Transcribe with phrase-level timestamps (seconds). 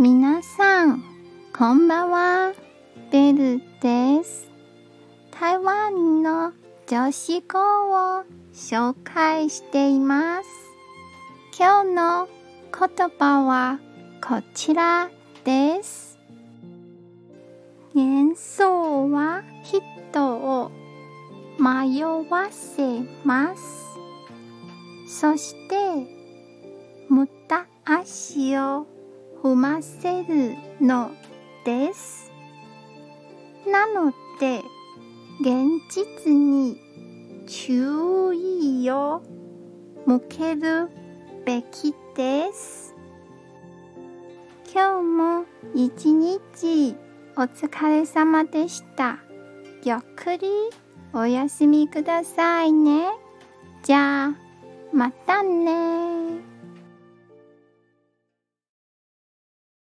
[0.00, 1.02] 皆さん、
[1.52, 2.52] こんばんは。
[3.10, 4.48] ベルです。
[5.32, 6.52] 台湾の
[6.86, 7.58] 女子語
[8.20, 8.22] を
[8.54, 10.48] 紹介しています。
[11.58, 12.28] 今日の
[12.72, 13.80] 言葉は
[14.24, 15.10] こちら
[15.42, 16.16] です。
[17.92, 20.70] 幻想は人を
[21.58, 23.84] 迷わせます。
[25.08, 25.74] そして、
[27.08, 28.86] 無駄足を
[29.42, 31.10] 踏ませるの
[31.64, 32.30] です。
[33.70, 34.62] なので、
[35.40, 36.80] 現実に
[37.46, 39.22] 注意を
[40.06, 40.88] 向ける
[41.44, 42.94] べきです。
[44.74, 46.96] 今日も一日
[47.36, 49.18] お疲れ様でした。
[49.84, 50.48] ゆっくり
[51.12, 53.08] お休みくださいね。
[53.84, 54.34] じゃあ、
[54.92, 56.17] またね